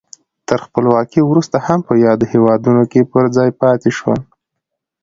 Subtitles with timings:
[0.47, 4.19] تر خپلواکۍ وروسته هم په یادو هېوادونو کې پر ځای پاتې شول.